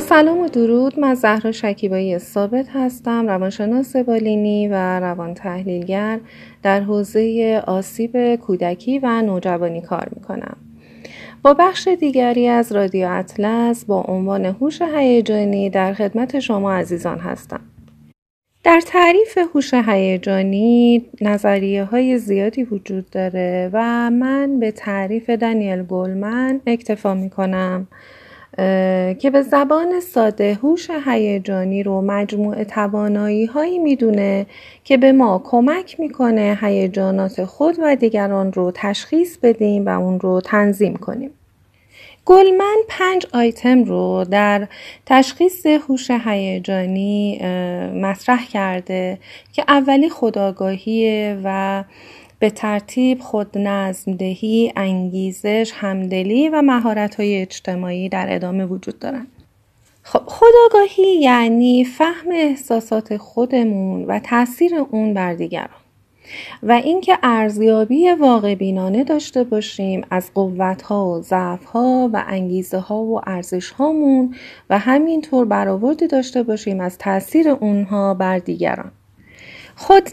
سلام 0.00 0.38
و 0.38 0.48
درود. 0.48 0.98
من 0.98 1.14
زهرا 1.14 1.52
شکیبایی 1.52 2.18
ثابت 2.18 2.66
هستم 2.74 3.26
روانشناس 3.26 3.96
بالینی 3.96 4.68
و 4.68 5.00
روان 5.00 5.34
تحلیلگر 5.34 6.20
در 6.62 6.80
حوزه 6.80 7.62
آسیب 7.66 8.36
کودکی 8.36 8.98
و 8.98 9.22
نوجوانی 9.22 9.80
کار 9.80 10.08
می‌کنم. 10.16 10.56
با 11.42 11.54
بخش 11.54 11.88
دیگری 11.88 12.48
از 12.48 12.72
رادیو 12.72 13.08
اطلس 13.10 13.84
با 13.84 14.02
عنوان 14.02 14.44
هوش 14.44 14.82
هیجانی 14.82 15.70
در 15.70 15.92
خدمت 15.92 16.40
شما 16.40 16.72
عزیزان 16.72 17.18
هستم. 17.18 17.60
در 18.64 18.80
تعریف 18.86 19.38
هوش 19.54 19.74
هیجانی 19.74 21.04
نظریه 21.20 21.84
های 21.84 22.18
زیادی 22.18 22.64
وجود 22.64 23.10
داره 23.10 23.70
و 23.72 24.10
من 24.10 24.60
به 24.60 24.70
تعریف 24.70 25.30
دانیل 25.30 25.82
گولمن 25.82 26.60
اکتفا 26.66 27.14
می 27.14 27.30
کنم 27.30 27.88
که 29.18 29.30
به 29.32 29.42
زبان 29.42 30.00
ساده 30.00 30.54
هوش 30.54 30.90
هیجانی 31.06 31.82
رو 31.82 32.00
مجموعه 32.00 32.64
توانایی 32.64 33.46
هایی 33.46 33.78
می‌دونه 33.78 34.46
که 34.84 34.96
به 34.96 35.12
ما 35.12 35.42
کمک 35.44 36.00
می‌کنه 36.00 36.58
هیجانات 36.62 37.44
خود 37.44 37.76
و 37.82 37.96
دیگران 37.96 38.52
رو 38.52 38.72
تشخیص 38.74 39.38
بدیم 39.38 39.86
و 39.86 40.00
اون 40.00 40.20
رو 40.20 40.40
تنظیم 40.40 40.96
کنیم. 40.96 41.30
گلمن 42.24 42.76
پنج 42.88 43.26
آیتم 43.32 43.84
رو 43.84 44.24
در 44.30 44.68
تشخیص 45.06 45.66
هوش 45.66 46.10
هیجانی 46.10 47.38
مطرح 47.94 48.46
کرده 48.46 49.18
که 49.52 49.64
اولی 49.68 50.08
خداگاهیه 50.08 51.40
و 51.44 51.84
به 52.40 52.50
ترتیب 52.50 53.20
خود 53.20 53.50
دهی، 54.18 54.72
انگیزش، 54.76 55.72
همدلی 55.74 56.48
و 56.48 56.62
مهارت 56.62 57.14
های 57.14 57.42
اجتماعی 57.42 58.08
در 58.08 58.26
ادامه 58.34 58.66
وجود 58.66 58.98
دارند. 58.98 59.26
خب 60.02 60.22
خداگاهی 60.26 61.20
یعنی 61.20 61.84
فهم 61.84 62.30
احساسات 62.32 63.16
خودمون 63.16 64.04
و 64.04 64.18
تاثیر 64.18 64.74
اون 64.90 65.14
بر 65.14 65.34
دیگران 65.34 65.80
و 66.62 66.72
اینکه 66.72 67.18
ارزیابی 67.22 68.10
واقع 68.10 68.54
بینانه 68.54 69.04
داشته 69.04 69.44
باشیم 69.44 70.06
از 70.10 70.30
قوت 70.34 70.82
ها 70.82 71.06
و 71.06 71.22
ضعف 71.22 71.64
ها 71.64 72.10
و 72.12 72.24
انگیزه 72.26 72.78
ها 72.78 73.02
و 73.02 73.20
ارزش 73.26 73.70
هامون 73.70 74.34
و 74.70 74.78
همینطور 74.78 75.44
برآوردی 75.44 76.06
داشته 76.06 76.42
باشیم 76.42 76.80
از 76.80 76.98
تاثیر 76.98 77.48
اونها 77.48 78.14
بر 78.14 78.38
دیگران 78.38 78.92
خود 79.82 80.10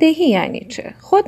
دهی 0.00 0.28
یعنی 0.28 0.66
چه؟ 0.68 0.94
خود 1.00 1.24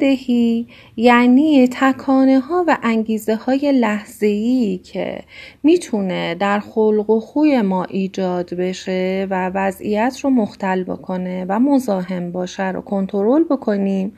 دهی 0.00 0.66
یعنی 0.96 1.68
تکانه 1.72 2.40
ها 2.40 2.64
و 2.68 2.78
انگیزه 2.82 3.34
های 3.34 3.72
لحظه 3.72 4.26
ای 4.26 4.80
که 4.84 5.20
می‌تونه 5.62 6.34
در 6.34 6.60
خلق 6.60 7.10
و 7.10 7.20
خوی 7.20 7.62
ما 7.62 7.84
ایجاد 7.84 8.54
بشه 8.54 9.26
و 9.30 9.50
وضعیت 9.54 10.20
رو 10.22 10.30
مختل 10.30 10.84
بکنه 10.84 11.46
و 11.48 11.58
مزاحم 11.58 12.32
باشه 12.32 12.70
رو 12.70 12.80
کنترل 12.80 13.44
بکنیم 13.44 14.16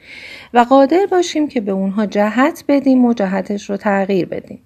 و 0.55 0.59
قادر 0.59 1.07
باشیم 1.11 1.49
که 1.49 1.61
به 1.61 1.73
اونها 1.73 2.07
جهت 2.07 2.65
بدیم 2.69 3.05
و 3.05 3.15
جهتش 3.15 3.71
رو 3.71 3.77
تغییر 3.77 4.27
بدیم. 4.27 4.63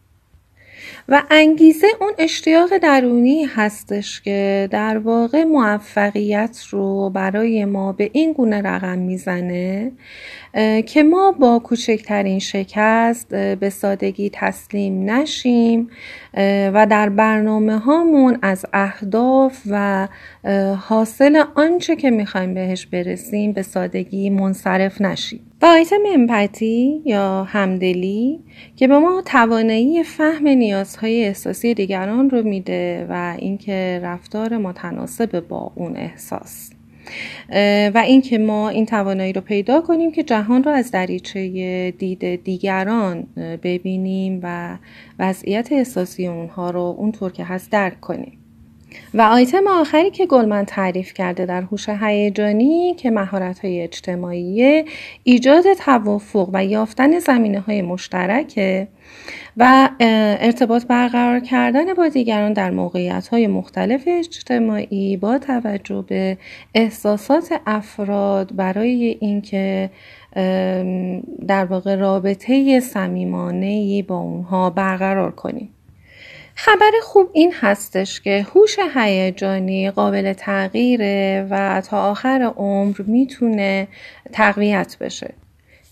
و 1.09 1.23
انگیزه 1.31 1.87
اون 2.01 2.13
اشتیاق 2.19 2.79
درونی 2.79 3.45
هستش 3.45 4.21
که 4.21 4.69
در 4.71 4.99
واقع 4.99 5.45
موفقیت 5.45 6.65
رو 6.71 7.11
برای 7.11 7.65
ما 7.65 7.93
به 7.93 8.11
این 8.13 8.33
گونه 8.33 8.63
رقم 8.63 8.99
می‌زنه 8.99 9.93
که 10.87 11.03
ما 11.03 11.33
با 11.33 11.59
کوچکترین 11.59 12.39
شکست 12.39 13.29
به 13.35 13.71
سادگی 13.71 14.31
تسلیم 14.33 15.11
نشیم 15.11 15.91
و 16.75 16.87
در 16.91 17.09
برنامه 17.09 17.79
هامون 17.79 18.39
از 18.43 18.67
اهداف 18.73 19.63
و 19.71 20.09
حاصل 20.81 21.45
آنچه 21.55 21.97
که 21.97 22.11
می‌خوایم 22.11 22.55
بهش 22.55 22.87
برسیم 22.87 23.53
به 23.53 23.63
سادگی 23.63 24.31
منصرف 24.31 25.01
نشیم. 25.01 25.41
و 25.63 25.67
آیتم 25.67 26.01
امپاتی 26.15 27.03
یا 27.05 27.45
همدلی 27.45 28.41
که 28.77 28.89
به 28.89 28.99
ما 28.99 29.23
توانایی 29.27 30.03
فهم 30.03 30.49
نیازهای 30.49 31.25
احساسی 31.25 31.75
دیگران 31.75 32.31
رو 32.31 32.43
میده 32.43 33.07
و 33.11 33.37
اینکه 33.39 34.01
رفتار 34.03 34.57
متناسب 34.57 35.41
با 35.41 35.73
اون 35.75 35.97
احساس. 35.97 36.74
و 37.95 38.03
اینکه 38.07 38.39
ما 38.39 38.69
این 38.69 38.87
توانایی 38.87 39.33
رو 39.33 39.41
پیدا 39.41 39.81
کنیم 39.81 40.13
که 40.13 40.23
جهان 40.23 40.65
رو 40.65 40.71
از 40.71 40.91
دریچه 40.91 41.91
دید 41.91 42.45
دیگران 42.45 43.27
ببینیم 43.63 44.41
و 44.43 44.79
وضعیت 45.19 45.73
احساسی 45.73 46.27
اونها 46.27 46.71
رو 46.71 46.95
اونطور 46.99 47.33
که 47.33 47.45
هست 47.45 47.71
درک 47.71 48.01
کنیم. 48.01 48.44
و 49.15 49.23
آیتم 49.23 49.67
آخری 49.67 50.11
که 50.11 50.27
گلمن 50.27 50.65
تعریف 50.65 51.15
کرده 51.15 51.47
در 51.47 51.63
هوش 51.63 51.89
هیجانی 51.89 52.95
که 52.95 53.11
مهارت 53.11 53.59
های 53.59 53.81
اجتماعی 53.81 54.85
ایجاد 55.25 55.65
توافق 55.73 56.51
و 56.53 56.65
یافتن 56.65 57.19
زمینه 57.19 57.61
های 57.61 57.83
مشترکه 57.83 58.89
و 59.57 59.89
ارتباط 60.41 60.87
برقرار 60.87 61.41
کردن 61.41 61.95
با 61.95 62.09
دیگران 62.09 62.53
در 62.53 62.71
موقعیت 62.71 63.29
های 63.29 63.47
مختلف 63.47 64.03
اجتماعی 64.07 65.17
با 65.17 65.39
توجه 65.39 66.05
به 66.09 66.39
احساسات 66.75 67.61
افراد 67.67 68.57
برای 68.57 69.17
اینکه 69.21 69.91
در 71.47 71.65
واقع 71.65 71.95
رابطه 71.95 72.81
صمیمانه 72.81 74.03
با 74.03 74.17
اونها 74.17 74.71
برقرار 74.71 75.31
کنیم. 75.31 75.74
خبر 76.55 76.91
خوب 77.03 77.31
این 77.33 77.53
هستش 77.61 78.21
که 78.21 78.47
هوش 78.55 78.77
هیجانی 78.95 79.91
قابل 79.91 80.33
تغییره 80.33 81.47
و 81.51 81.81
تا 81.81 82.11
آخر 82.11 82.53
عمر 82.57 83.03
می‌تونه 83.07 83.89
تقویت 84.33 84.97
بشه. 85.01 85.35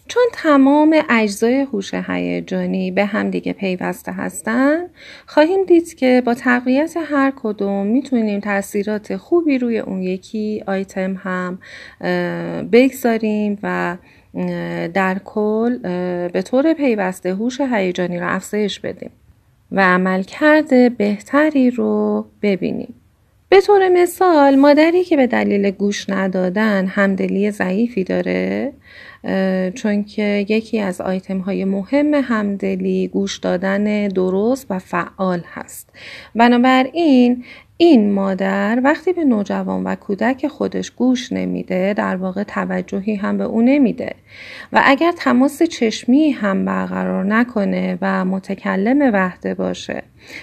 چون 0.08 0.22
تمام 0.32 1.02
اجزای 1.10 1.54
هوش 1.60 1.94
هیجانی 1.94 2.90
به 2.90 3.04
هم 3.04 3.30
دیگه 3.30 3.52
پیوسته 3.52 4.12
هستن 4.12 4.86
خواهیم 5.26 5.64
دید 5.64 5.94
که 5.94 6.22
با 6.26 6.34
تقویت 6.34 6.94
هر 7.06 7.32
کدوم 7.36 7.86
می‌تونیم 7.86 8.40
تاثیرات 8.40 9.16
خوبی 9.16 9.58
روی 9.58 9.78
اون 9.78 10.02
یکی 10.02 10.64
آیتم 10.66 11.20
هم 11.24 11.58
بگذاریم 12.72 13.58
و 13.62 13.96
در 14.94 15.20
کل 15.24 15.78
به 16.28 16.42
طور 16.42 16.72
پیوسته 16.72 17.34
هوش 17.34 17.60
هیجانی 17.60 18.18
رو 18.18 18.34
افزایش 18.34 18.80
بدیم. 18.80 19.10
و 19.72 19.80
عملکرد 19.80 20.96
بهتری 20.96 21.70
رو 21.70 22.26
ببینیم. 22.42 22.94
به 23.48 23.60
طور 23.60 23.88
مثال 23.88 24.56
مادری 24.56 25.04
که 25.04 25.16
به 25.16 25.26
دلیل 25.26 25.70
گوش 25.70 26.10
ندادن 26.10 26.86
همدلی 26.86 27.50
ضعیفی 27.50 28.04
داره 28.04 28.72
چون 29.74 30.04
که 30.04 30.46
یکی 30.48 30.80
از 30.80 31.00
آیتم 31.00 31.38
های 31.38 31.64
مهم 31.64 32.14
همدلی 32.14 33.08
گوش 33.08 33.38
دادن 33.38 34.08
درست 34.08 34.66
و 34.70 34.78
فعال 34.78 35.42
هست 35.54 35.90
بنابراین 36.34 37.44
این 37.82 38.12
مادر 38.12 38.81
وقتی 38.84 39.12
به 39.12 39.25
نوجوان 39.25 39.84
و 39.84 39.94
کودک 39.94 40.49
خودش 40.49 40.90
گوش 40.90 41.32
نمیده 41.32 41.94
در 41.94 42.17
واقع 42.17 42.43
توجهی 42.43 43.14
هم 43.14 43.38
به 43.38 43.44
او 43.44 43.62
نمیده. 43.62 44.14
و 44.73 44.82
اگر 44.84 45.12
تماس 45.12 45.62
چشمی 45.62 46.31
هم 46.31 46.64
برقرار 46.64 47.25
نکنه 47.25 47.99
و 48.02 48.25
متکلم 48.25 49.11
وحده 49.12 49.55
باشه 49.55 50.02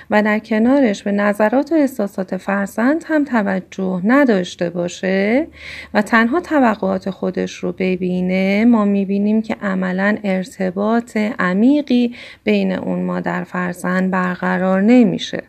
و 0.09 0.24
در 0.24 0.39
کنارش 0.39 1.03
به 1.03 1.12
نظرات 1.12 1.71
و 1.71 1.75
احساسات 1.75 2.38
فرزند 2.38 3.03
هم 3.07 3.24
توجه 3.24 4.01
نداشته 4.03 4.69
باشه 4.69 5.47
و 5.94 6.01
تنها 6.01 6.39
توقعات 6.39 7.09
خودش 7.09 7.56
رو 7.56 7.71
ببینه 7.71 8.65
ما 8.65 8.85
می‌بینیم 8.85 9.42
که 9.42 9.56
عملا 9.62 10.18
ارتباط 10.24 11.18
عمیقی 11.18 12.15
بین 12.44 12.71
اون 12.71 13.03
مادر 13.03 13.44
فرزند 13.44 14.12
برقرار 14.12 14.81
نمیشه. 14.81 15.48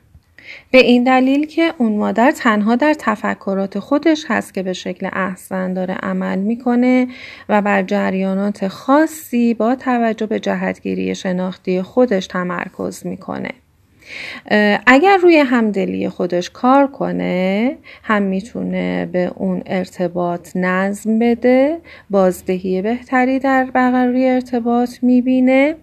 به 0.70 0.79
این 0.79 1.05
دلیل 1.05 1.47
که 1.47 1.73
اون 1.79 1.97
مادر 1.97 2.31
تنها 2.31 2.76
در 2.76 2.94
تفکرات 2.99 3.79
خودش 3.79 4.25
هست 4.29 4.55
که 4.55 4.62
به 4.62 4.73
شکل 4.73 5.08
احسن 5.12 5.75
داره 5.75 5.94
عمل 5.94 6.38
می‌کنه 6.38 7.08
و 7.49 7.62
بر 7.62 7.82
جریانات 7.82 8.69
خاصی 8.69 9.55
با 9.55 9.75
توجه 9.75 10.26
به 10.26 10.41
جهتگیری 10.41 11.14
شناختی 11.14 11.82
خودش 11.82 12.26
تمرکز 12.26 13.06
می‌کنه. 13.06 13.50
اگر 14.87 15.17
روی 15.17 15.37
همدلی 15.37 16.08
خودش 16.08 16.50
کار 16.50 16.87
کنه 16.87 17.76
هم 18.02 18.23
می‌تونه 18.23 19.06
به 19.06 19.32
اون 19.37 19.62
ارتباط 19.67 20.56
نظم 20.56 21.19
بده 21.19 21.79
بازدهی 22.11 22.82
بهتری 22.82 23.38
در 23.38 23.64
برقراری 23.64 24.29
ارتباط 24.29 24.91
می‌بینه 25.02 25.75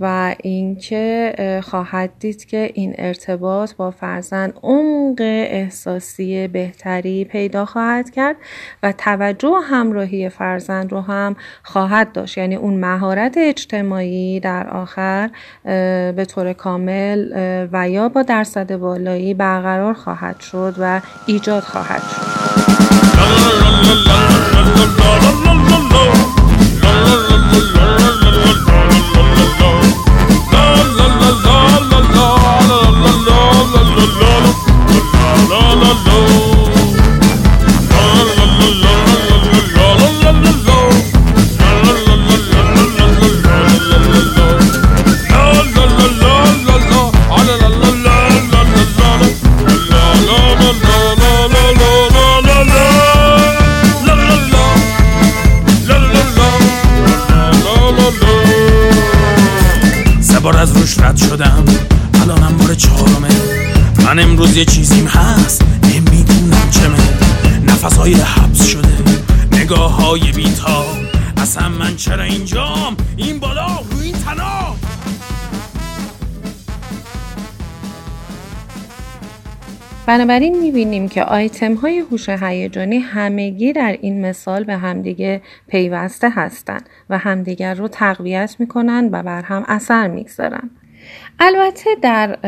و 0.00 0.34
اینکه 0.42 1.34
خواهد 1.64 2.10
دید 2.18 2.44
که 2.44 2.70
این 2.74 2.94
ارتباط 2.98 3.74
با 3.74 3.90
فرزند 3.90 4.54
عمق 4.62 5.20
احساسی 5.20 6.48
بهتری 6.48 7.24
پیدا 7.24 7.64
خواهد 7.64 8.10
کرد 8.10 8.36
و 8.82 8.92
توجه 8.92 9.54
همراهی 9.64 10.28
فرزند 10.28 10.92
رو 10.92 11.00
هم 11.00 11.36
خواهد 11.62 12.12
داشت 12.12 12.38
یعنی 12.38 12.56
اون 12.56 12.74
مهارت 12.74 13.34
اجتماعی 13.36 14.40
در 14.40 14.68
آخر 14.68 15.30
به 16.12 16.26
طور 16.28 16.52
کامل 16.52 17.28
و 17.72 17.88
یا 17.88 18.08
با 18.08 18.22
درصد 18.22 18.76
بالایی 18.76 19.34
برقرار 19.34 19.94
خواهد 19.94 20.40
شد 20.40 20.74
و 20.78 21.00
ایجاد 21.26 21.62
خواهد 21.62 22.02
شد 22.02 22.30
یه 64.60 64.66
چیزیم 64.66 65.06
هست. 65.06 65.62
نمی‌دونم 65.84 66.70
چمه. 66.70 67.08
نفس 67.66 67.96
های 67.96 68.14
حبس 68.14 68.66
شده. 68.66 68.88
نگاه 69.62 69.92
های 70.02 70.32
بیتا. 70.32 70.84
اصلا 71.36 71.68
من 71.68 71.96
چرا 71.96 72.22
اینجام؟ 72.22 72.96
این 73.16 73.38
بالا 73.38 73.66
رو 73.66 74.00
این 74.02 74.14
تناب 74.14 74.76
بنابراین 80.06 80.58
می‌بینیم 80.58 81.08
که 81.08 81.24
آیتم 81.24 81.74
های 81.74 81.98
هوش 81.98 82.28
هیجانی 82.28 82.98
همگی 82.98 83.72
در 83.72 83.98
این 84.00 84.26
مثال 84.26 84.64
به 84.64 84.76
همدیگه 84.76 85.42
پیوسته 85.68 86.30
هستند 86.30 86.88
و 87.10 87.18
همدیگر 87.18 87.74
رو 87.74 87.88
تقویت 87.88 88.56
می‌کنن 88.58 89.08
و 89.12 89.22
بر 89.22 89.42
هم 89.42 89.64
اثر 89.68 90.08
می‌گذارن. 90.08 90.70
البته 91.38 91.90
در 92.02 92.38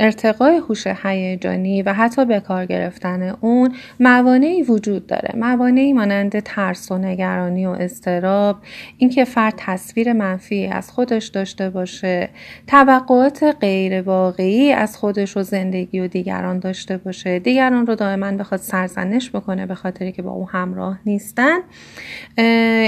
ارتقای 0.00 0.56
هوش 0.56 0.86
هیجانی 0.86 1.82
و 1.82 1.92
حتی 1.92 2.24
به 2.24 2.40
کار 2.40 2.66
گرفتن 2.66 3.36
اون 3.40 3.74
موانعی 4.00 4.62
وجود 4.62 5.06
داره. 5.06 5.30
موانعی 5.36 5.92
مانند 5.92 6.40
ترس 6.40 6.92
و 6.92 6.98
نگرانی 6.98 7.66
و 7.66 7.70
استراب 7.70 8.56
اینکه 8.98 9.24
فرد 9.24 9.54
تصویر 9.56 10.12
منفی 10.12 10.66
از 10.66 10.90
خودش 10.90 11.26
داشته 11.26 11.70
باشه 11.70 12.28
توقعات 12.66 13.56
غیر 13.60 14.02
واقعی 14.02 14.72
از 14.72 14.96
خودش 14.96 15.36
و 15.36 15.42
زندگی 15.42 16.00
و 16.00 16.06
دیگران 16.06 16.58
داشته 16.58 16.96
باشه. 16.96 17.38
دیگران 17.38 17.86
رو 17.86 17.94
دائما 17.94 18.32
بخواد 18.32 18.60
سرزنش 18.60 19.30
بکنه 19.30 19.66
به 19.66 19.74
خاطری 19.74 20.12
که 20.12 20.22
با 20.22 20.30
او 20.30 20.48
همراه 20.50 20.98
نیستن. 21.06 21.58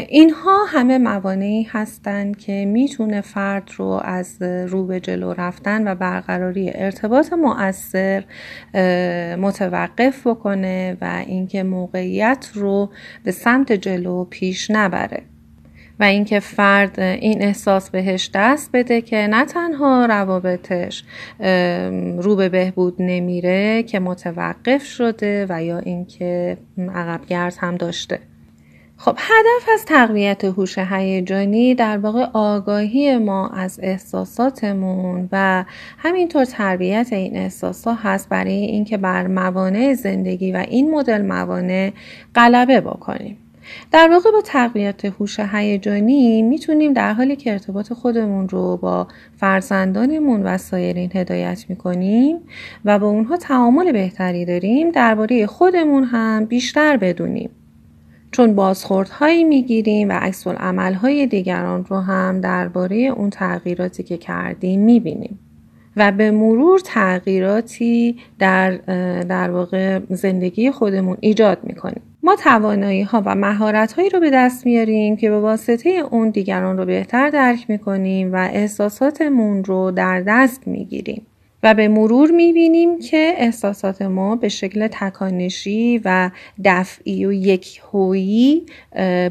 اینها 0.08 0.64
همه 0.68 0.98
موانعی 0.98 1.62
هستند 1.70 2.36
که 2.36 2.64
می‌تونه 2.66 3.20
فرد 3.20 3.70
رو 3.76 4.00
از 4.04 4.42
رو 4.42 4.86
به 4.86 5.00
جلو 5.00 5.32
رفتن 5.32 5.88
و 5.88 5.94
برقراری 5.94 6.70
ارتباط 6.74 7.01
ارتباط 7.02 7.32
مؤثر 7.32 8.24
متوقف 9.36 10.26
بکنه 10.26 10.96
و 11.00 11.22
اینکه 11.26 11.62
موقعیت 11.62 12.50
رو 12.54 12.90
به 13.24 13.30
سمت 13.30 13.72
جلو 13.72 14.24
پیش 14.24 14.70
نبره. 14.70 15.22
و 16.00 16.04
اینکه 16.04 16.40
فرد 16.40 17.00
این 17.00 17.42
احساس 17.42 17.90
بهش 17.90 18.30
دست 18.34 18.70
بده 18.72 19.00
که 19.00 19.16
نه 19.16 19.44
تنها 19.44 20.06
روابطش 20.06 21.04
رو 22.18 22.36
به 22.36 22.48
بهبود 22.48 22.96
نمیره 22.98 23.82
که 23.82 24.00
متوقف 24.00 24.84
شده 24.84 25.46
و 25.48 25.62
یا 25.62 25.78
اینکه 25.78 26.56
عقبگرد 26.94 27.56
هم 27.60 27.76
داشته. 27.76 28.18
خب 29.04 29.16
هدف 29.18 29.68
از 29.74 29.84
تقویت 29.84 30.44
هوش 30.44 30.78
هیجانی 30.78 31.74
در 31.74 31.98
واقع 31.98 32.26
آگاهی 32.32 33.18
ما 33.18 33.48
از 33.48 33.80
احساساتمون 33.82 35.28
و 35.32 35.64
همینطور 35.98 36.44
تربیت 36.44 37.08
این 37.12 37.36
احساسات 37.36 37.98
هست 38.02 38.28
برای 38.28 38.52
اینکه 38.52 38.96
بر 38.96 39.26
موانع 39.26 39.94
زندگی 39.94 40.52
و 40.52 40.56
این 40.68 40.90
مدل 40.90 41.22
موانع 41.22 41.92
غلبه 42.34 42.80
بکنیم. 42.80 43.36
در 43.92 44.08
واقع 44.12 44.30
با 44.30 44.40
تقویت 44.44 45.04
هوش 45.04 45.40
هیجانی 45.40 46.42
می‌تونیم 46.42 46.92
در 46.92 47.12
حالی 47.12 47.36
که 47.36 47.52
ارتباط 47.52 47.92
خودمون 47.92 48.48
رو 48.48 48.76
با 48.76 49.08
فرزندانمون 49.36 50.42
و 50.42 50.58
سایرین 50.58 51.10
هدایت 51.14 51.64
می‌کنیم 51.68 52.38
و 52.84 52.98
با 52.98 53.06
اونها 53.06 53.36
تعامل 53.36 53.92
بهتری 53.92 54.44
داریم 54.44 54.90
درباره 54.90 55.46
خودمون 55.46 56.04
هم 56.04 56.44
بیشتر 56.44 56.96
بدونیم. 56.96 57.50
چون 58.32 58.54
بازخوردهایی 58.54 59.44
می‌گیریم 59.44 60.08
و 60.08 60.12
عکس 60.12 60.46
های 60.46 61.26
دیگران 61.26 61.84
رو 61.84 61.96
هم 61.96 62.40
درباره 62.40 62.96
اون 62.96 63.30
تغییراتی 63.30 64.02
که 64.02 64.16
کردیم 64.16 64.80
می‌بینیم. 64.80 65.38
و 65.96 66.12
به 66.12 66.30
مرور 66.30 66.80
تغییراتی 66.84 68.16
در 68.38 68.70
در 69.22 69.50
واقع 69.50 70.00
زندگی 70.10 70.70
خودمون 70.70 71.16
ایجاد 71.20 71.58
می‌کنیم. 71.62 72.02
ما 72.22 72.36
توانایی 72.36 73.02
ها 73.02 73.22
و 73.26 73.34
مهارت 73.34 73.92
هایی 73.92 74.08
رو 74.08 74.20
به 74.20 74.30
دست 74.30 74.66
میاریم 74.66 75.16
که 75.16 75.30
به 75.30 75.40
واسطه 75.40 75.90
اون 76.10 76.30
دیگران 76.30 76.76
رو 76.78 76.84
بهتر 76.84 77.30
درک 77.30 77.70
می‌کنیم 77.70 78.32
و 78.32 78.36
احساساتمون 78.36 79.64
رو 79.64 79.90
در 79.90 80.22
دست 80.26 80.68
می‌گیریم. 80.68 81.26
و 81.62 81.74
به 81.74 81.88
مرور 81.88 82.30
می‌بینیم 82.30 82.98
که 82.98 83.34
احساسات 83.36 84.02
ما 84.02 84.36
به 84.36 84.48
شکل 84.48 84.88
تکانشی 84.92 86.00
و 86.04 86.30
دفعی 86.64 87.26
و 87.26 87.32
یک 87.32 87.80
هویی 87.92 88.66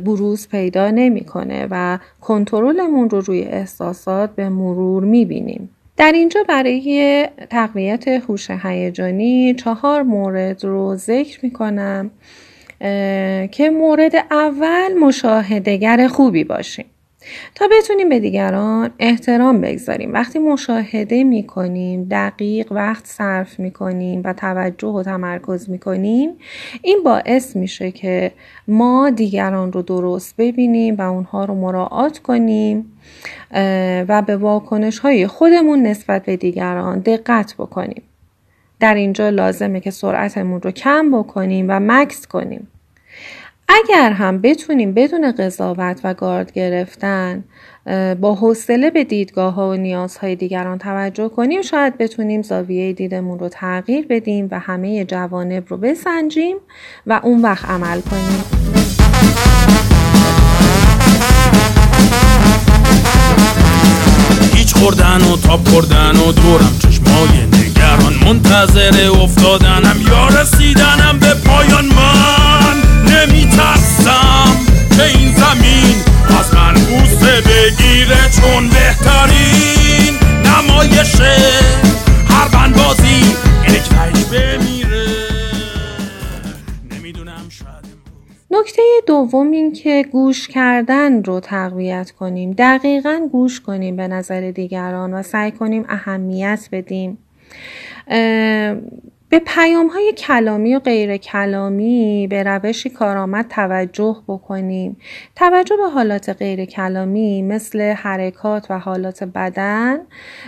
بروز 0.06 0.48
پیدا 0.48 0.92
نمی‌کنه 0.92 1.68
و 1.72 2.00
کنترلمون 2.22 3.10
رو 3.10 3.22
روی 3.22 3.42
احساسات 3.42 4.36
به 4.36 4.50
مرور 4.50 5.04
می‌بینیم. 5.04 5.70
در 5.98 6.12
اینجا 6.12 6.44
برای 6.50 7.28
تقویت 7.50 8.08
هوش 8.08 8.52
هیجانی 8.52 9.54
چهار 9.54 10.04
مورد 10.04 10.64
رو 10.66 10.96
ذکر 10.96 11.40
می‌کنم 11.44 12.12
که 13.52 13.70
مورد 13.74 14.16
اول 14.32 14.94
مشاهدگر 15.00 16.08
خوبی 16.08 16.44
باشیم. 16.44 16.86
تا 17.56 17.68
بتونیم 17.78 18.10
به 18.10 18.20
دیگران 18.20 18.92
احترام 19.00 19.62
بگذاریم. 19.62 20.14
وقتی 20.14 20.40
مشاهده 20.40 21.24
می 21.24 21.44
کنیم 21.44 22.08
دقیق 22.12 22.72
وقت 22.72 23.06
صرف 23.06 23.60
می 23.60 23.72
کنیم 23.72 24.22
و 24.24 24.34
توجه 24.34 24.88
و 24.88 25.04
تمرکز 25.04 25.70
می 25.70 25.80
کنیم 25.80 26.30
این 26.82 27.00
باعث 27.06 27.56
میشه 27.56 27.92
که 27.92 28.32
ما 28.68 29.10
دیگران 29.10 29.72
رو 29.72 29.82
درست 29.82 30.36
ببینیم 30.38 30.96
و 30.96 31.02
اونها 31.02 31.46
رو 31.46 31.56
مراعات 31.56 32.20
کنیم 32.20 32.98
و 34.08 34.24
به 34.28 34.38
واکنش 34.38 35.00
های 35.00 35.28
خودمون 35.28 35.84
نسبت 35.84 36.26
به 36.26 36.38
دیگران 36.38 37.00
دقت 37.00 37.56
بکنیم. 37.58 38.04
در 38.80 38.96
اینجا 38.96 39.30
لازمه 39.30 39.80
که 39.80 39.92
سرعتمون 39.92 40.62
رو 40.62 40.72
کم 40.72 41.12
بکنیم 41.12 41.66
و 41.70 41.80
مکس 41.80 42.28
کنیم. 42.28 42.68
اگر 43.72 44.12
هم 44.12 44.42
بتونیم 44.42 44.94
بدون 44.94 45.32
قضاوت 45.32 46.02
و 46.04 46.14
گارد 46.14 46.52
گرفتن 46.52 47.44
با 48.22 48.36
حوصله 48.36 48.90
به 48.90 49.04
دیدگاه 49.04 49.54
ها 49.54 49.70
و 49.70 49.74
نیازهای 49.74 50.36
دیگران 50.36 50.78
توجه 50.78 51.30
کنیم 51.30 51.62
شاید 51.62 51.98
بتونیم 51.98 52.42
زاویه 52.42 52.94
دیدمون 52.94 53.40
رو 53.40 53.50
تغییر 53.50 54.08
بدیم 54.08 54.48
و 54.52 54.60
همه 54.60 55.06
جوانب 55.06 55.64
رو 55.68 55.78
بسنجیم 55.78 56.58
و 57.08 57.20
اون 57.24 57.42
وقت 57.42 57.66
عمل 57.66 58.02
کنیم. 58.02 58.44
هیچ 64.54 64.76
خوردن 64.76 65.22
و 65.22 65.38
تا 65.38 65.58
پردن 65.58 66.20
و 66.20 66.32
دورم 66.32 66.78
چشمای 66.80 67.46
نگران 67.46 68.14
منتظر 68.26 69.10
افتادنم 69.24 69.96
یا 70.10 70.42
رسیدنم 70.42 71.20
به 71.20 71.34
پایان 71.34 71.86
من. 71.86 72.41
نمیترسم 73.22 74.66
که 74.98 75.04
این 75.04 75.32
زمین 75.32 75.96
از 76.40 76.56
من 76.56 76.74
بوسه 76.74 77.42
بگیره 77.42 78.30
چون 78.42 78.70
بهترین 78.70 80.20
نمایشه 80.46 81.36
هر 82.28 82.74
بازی 82.74 83.36
یک 83.68 83.90
بمیره. 84.32 85.08
نمی‌دونم 86.92 87.50
شاید 87.50 87.86
نکته 88.52 88.82
دوم 89.08 89.52
این 89.52 89.74
که 89.74 90.06
گوش 90.12 90.48
کردن 90.48 91.24
رو 91.24 91.40
تقویت 91.40 92.12
کنیم. 92.12 92.52
دقیقا 92.52 93.28
گوش 93.32 93.62
کنیم 93.62 93.96
به 93.96 94.08
نظر 94.08 94.52
دیگران 94.52 95.14
و 95.14 95.24
سعی 95.24 95.52
کنیم 95.52 95.86
اهمیت 95.90 96.70
بدیم. 96.72 97.18
به 99.32 99.40
پیام 99.40 99.88
های 99.88 100.14
کلامی 100.18 100.76
و 100.76 100.80
غیر 100.80 101.18
کلامی 101.18 102.28
به 102.30 102.44
روشی 102.44 102.90
کارآمد 102.90 103.48
توجه 103.48 104.18
بکنیم. 104.28 104.98
توجه 105.36 105.76
به 105.78 105.90
حالات 105.90 106.30
غیر 106.30 106.66
کلامی 106.66 107.42
مثل 107.42 107.82
حرکات 107.82 108.68
و 108.70 108.80
حالات 108.80 109.24
بدن 109.24 109.98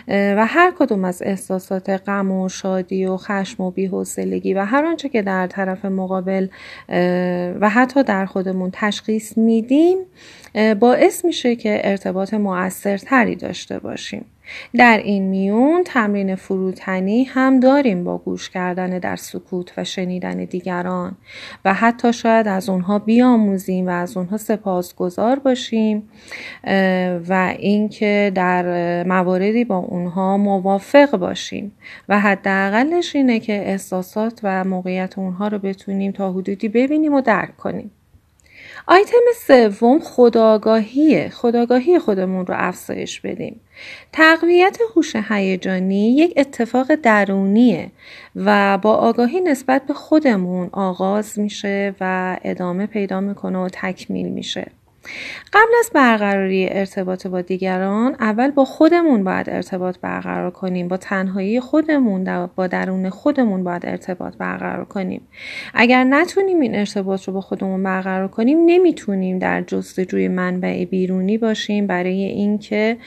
و 0.08 0.46
هر 0.46 0.74
کدوم 0.80 1.06
از 1.06 1.22
احساسات 1.26 1.90
غم 1.90 2.32
و 2.32 2.50
شادی 2.50 3.06
و 3.06 3.18
خشم 3.18 3.64
و 3.64 3.72
بی‌حوصلگی 3.72 4.54
و 4.54 4.66
هر 4.66 4.86
آنچه 4.86 5.10
که 5.10 5.22
در 5.22 5.48
طرف 5.48 5.86
مقابل 5.86 6.48
و 7.60 7.70
حتی 7.70 8.04
در 8.04 8.26
خودمون 8.26 8.70
تشخیص 8.74 9.38
میدیم 9.38 9.98
باعث 10.80 11.26
میشه 11.26 11.56
که 11.56 11.82
ارتباط 11.84 12.34
مؤثرتری 12.34 13.36
داشته 13.36 13.80
باشیم. 13.80 14.26
در 14.76 14.98
این 14.98 15.24
میون 15.24 15.84
تمرین 15.86 16.36
فروتنی 16.36 17.24
هم 17.24 17.60
داریم 17.60 18.04
با 18.04 18.18
گوش 18.18 18.50
کردن 18.50 19.00
در 19.00 19.16
سکوت 19.16 19.74
و 19.78 19.84
شنیدن 19.84 20.38
دیگران 20.38 21.16
و 21.66 21.74
حتی 21.74 22.14
شاید 22.14 22.48
از 22.48 22.70
اونها 22.70 23.00
بیاموزیم 23.00 23.88
و 23.88 23.90
از 23.90 24.18
اونها 24.18 24.38
سپاسگزار 24.38 25.40
باشیم 25.40 26.10
و 27.30 27.54
اینکه 27.60 28.32
در 28.36 28.64
مواردی 29.04 29.66
با 29.66 29.78
اونها 29.78 30.38
موافق 30.38 31.18
باشیم. 31.18 31.72
و 32.10 32.20
حداقلش 32.20 33.16
اینه 33.16 33.40
که 33.40 33.54
احساسات 33.54 34.40
و 34.44 34.64
موقعیت 34.64 35.18
اونها 35.18 35.48
رو 35.48 35.60
بتونیم 35.60 36.12
تا 36.12 36.32
حدودی 36.32 36.70
ببینیم 36.70 37.14
و 37.14 37.22
درک 37.22 37.58
کنیم. 37.58 37.92
آیتم 38.88 39.24
سوم 39.48 40.00
خداگاهی 40.00 41.30
خداگاهی 41.30 42.00
خودمون 42.00 42.46
رو 42.46 42.54
افزایش 42.58 43.20
بدیم. 43.20 43.62
تقویت 44.12 44.78
هوش 44.96 45.16
هیجانی 45.16 46.16
یک 46.16 46.34
اتفاق 46.38 46.96
درونیه 46.96 47.92
و 48.36 48.78
با 48.78 48.96
آگاهی 48.96 49.42
نسبت 49.42 49.86
به 49.86 49.94
خودمون 49.94 50.70
آغاز 50.72 51.40
میشه 51.40 51.96
و 52.02 52.38
ادامه 52.44 52.86
پیدا 52.86 53.20
می‌کنه 53.20 53.60
و 53.60 53.70
تکمیل 53.74 54.30
میشه. 54.30 54.72
قبل 55.54 55.72
از 55.80 55.92
برقراری 55.94 56.70
ارتباط 56.72 57.28
با 57.28 57.42
دیگران 57.42 58.16
اول 58.20 58.52
با 58.52 58.66
خودمون 58.66 59.24
باید 59.24 59.50
ارتباط 59.50 59.98
برقرار 60.02 60.52
کنیم. 60.52 60.88
با 60.88 60.98
تنهایی 60.98 61.60
خودمون 61.60 62.48
با 62.56 62.68
درون 62.68 63.10
خودمون 63.10 63.64
باید 63.64 63.86
ارتباط 63.86 64.38
برقرار 64.38 64.86
کنیم. 64.86 65.22
اگر 65.74 66.04
نتونیم 66.04 66.60
این 66.60 66.76
ارتباط 66.76 67.24
رو 67.24 67.34
با 67.34 67.42
خودمون 67.42 67.84
برقرار 67.84 68.28
کنیم 68.28 68.58
نمی‌تونیم 68.66 69.40
در 69.40 69.62
جستجوی 69.62 70.28
منبع 70.28 70.86
بیرونی 70.86 71.38
باشیم 71.38 71.88
برای 71.88 72.24
اینکه 72.24 72.98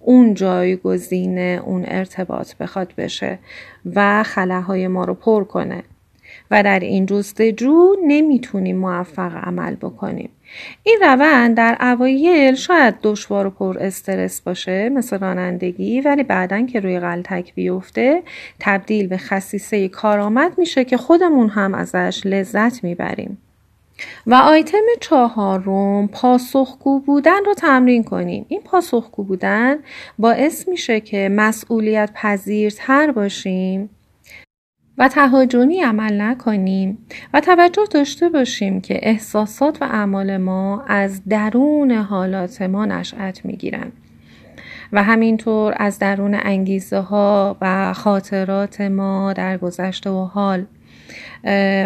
اون 0.00 0.34
جایگزین 0.34 1.38
اون 1.38 1.84
ارتباط 1.88 2.56
بخواد 2.56 2.92
بشه 2.98 3.38
و 3.94 4.22
خلاهای 4.22 4.88
ما 4.88 5.04
رو 5.04 5.14
پر 5.14 5.44
کنه. 5.44 5.82
و 6.50 6.62
در 6.62 6.80
این 6.80 7.06
جستجو 7.06 7.96
نمی‌تونیم 8.06 8.76
موفق 8.76 9.36
عمل 9.36 9.74
بکنیم. 9.74 10.30
این 10.82 10.98
روند 11.02 11.56
در 11.56 11.76
اوایل 11.80 12.54
شاید 12.54 12.94
دشوار 13.02 13.46
و 13.46 13.50
پر 13.50 13.78
استرس 13.80 14.40
باشه 14.40 14.88
مثل 14.88 15.18
رانندگی 15.18 16.00
ولی 16.00 16.22
بعدا 16.22 16.66
که 16.66 16.80
روی 16.80 17.00
غلطک 17.00 17.54
بیفته 17.54 18.22
تبدیل 18.60 19.06
به 19.06 19.16
خصیصه 19.16 19.88
کارآمد 19.88 20.58
میشه 20.58 20.84
که 20.84 20.96
خودمون 20.96 21.48
هم 21.48 21.74
ازش 21.74 22.22
لذت 22.24 22.84
می‌بریم. 22.84 23.38
و 24.26 24.34
آیتم 24.34 24.84
چهارم 25.00 26.08
پاسخگو 26.08 27.00
بودن 27.00 27.44
رو 27.44 27.54
تمرین 27.54 28.04
کنیم. 28.04 28.46
این 28.48 28.60
پاسخگو 28.64 29.24
بودن 29.24 29.76
باعث 30.18 30.68
میشه 30.68 31.00
که 31.00 31.28
مسئولیت 31.32 32.10
پذیرتر 32.14 33.12
باشیم. 33.12 33.90
و 34.98 35.08
تهاجمی 35.08 35.80
عمل 35.80 36.20
نکنیم 36.20 36.98
و 37.34 37.40
توجه 37.40 37.84
داشته 37.90 38.28
باشیم 38.28 38.80
که 38.80 39.00
احساسات 39.02 39.82
و 39.82 39.84
اعمال 39.84 40.36
ما 40.36 40.84
از 40.88 41.24
درون 41.28 41.90
حالات 41.92 42.62
ما 42.62 42.86
نشأت 42.86 43.44
می‌گیرند 43.44 43.92
و 44.92 45.02
همینطور 45.02 45.74
از 45.76 45.98
درون 45.98 46.34
انگیزه 46.34 46.98
ها 46.98 47.56
و 47.60 47.92
خاطرات 47.92 48.80
ما 48.80 49.32
در 49.32 49.58
گذشته 49.58 50.10
و 50.10 50.24
حال 50.24 50.64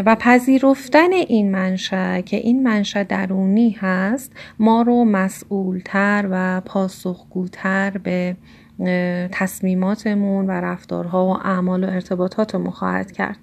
و 0.07 0.17
پذیرفتن 0.21 1.13
این 1.13 1.51
منشأ 1.51 2.21
که 2.21 2.37
این 2.37 2.63
منشأ 2.63 3.03
درونی 3.03 3.71
هست 3.71 4.33
ما 4.59 4.83
رو 4.83 5.05
مسئولتر 5.05 6.29
و 6.31 6.61
پاسخگوتر 6.61 7.91
به 7.91 8.37
تصمیماتمون 9.33 10.47
و 10.47 10.51
رفتارها 10.51 11.27
و 11.27 11.31
اعمال 11.31 11.85
و 11.85 11.87
ارتباطاتمون 11.87 12.71
خواهد 12.71 13.13
کرد. 13.13 13.39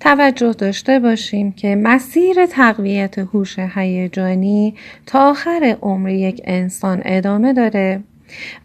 توجه 0.00 0.52
داشته 0.52 1.00
باشیم 1.00 1.52
که 1.52 1.76
مسیر 1.76 2.46
تقویت 2.46 3.18
هوش 3.18 3.58
هیجانی 3.58 4.74
تا 5.06 5.30
آخر 5.30 5.76
عمر 5.82 6.10
یک 6.10 6.40
انسان 6.44 7.02
ادامه 7.04 7.52
داره 7.52 8.00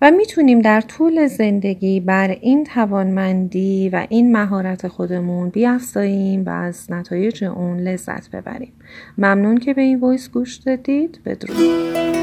و 0.02 0.12
می‌تونیم 0.12 0.62
در 0.62 0.82
طول 0.82 1.28
زندگی 1.28 2.00
بر 2.00 2.38
این 2.42 2.64
توانمندی 2.64 3.90
و 3.90 4.06
این 4.10 4.32
مهارت 4.32 4.88
خودمون 4.88 5.50
بیافزاییم 5.50 6.46
و 6.46 6.50
از 6.50 6.92
نتایج 6.92 7.44
اون 7.44 7.80
لذت 7.80 8.30
ببریم. 8.32 8.74
ممنون 9.18 9.58
که 9.58 9.74
به 9.74 9.82
این 9.82 10.00
وایس 10.00 10.30
گوش 10.30 10.56
دادید. 10.56 11.20
بدرود. 11.26 12.21